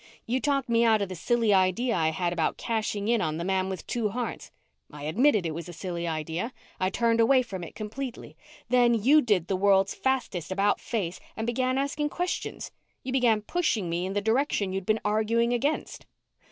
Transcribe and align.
You 0.25 0.39
talked 0.39 0.67
me 0.67 0.83
out 0.83 1.03
of 1.03 1.09
the 1.09 1.15
silly 1.15 1.53
idea 1.53 1.93
I 1.95 2.09
had 2.09 2.33
about 2.33 2.57
cashing 2.57 3.07
in 3.07 3.21
on 3.21 3.37
the 3.37 3.43
man 3.43 3.69
with 3.69 3.85
two 3.85 4.09
hearts. 4.09 4.49
I 4.91 5.03
admitted 5.03 5.45
it 5.45 5.53
was 5.53 5.69
a 5.69 5.73
silly 5.73 6.07
idea. 6.07 6.53
I 6.79 6.89
turned 6.89 7.19
away 7.19 7.43
from 7.43 7.63
it 7.63 7.75
completely. 7.75 8.35
Then 8.67 8.95
you 8.95 9.21
did 9.21 9.45
the 9.47 9.55
world's 9.55 9.93
fastest 9.93 10.51
about 10.51 10.81
face 10.81 11.19
and 11.37 11.45
began 11.45 11.77
asking 11.77 12.09
questions. 12.09 12.71
You 13.03 13.11
began 13.11 13.43
pushing 13.43 13.91
me 13.91 14.07
in 14.07 14.13
the 14.13 14.21
direction 14.21 14.73
you'd 14.73 14.87
been 14.87 14.99
arguing 15.05 15.53
against." 15.53 16.07